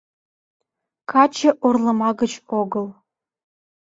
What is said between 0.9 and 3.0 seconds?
Каче орлыма гыч огыл...